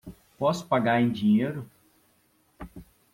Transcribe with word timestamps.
Posso 0.35 0.65
pagar 0.65 0.99
em 0.99 1.11
dinheiro? 1.11 1.69